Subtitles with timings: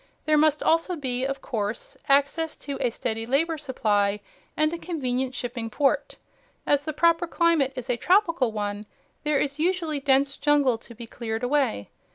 [0.25, 4.19] There must also be, of course, access to a steady labor supply
[4.57, 6.17] and a convenient shipping port.
[6.65, 8.87] As the proper climate is a tropical one,
[9.23, 11.91] there is usually dense jungle to be cleared away.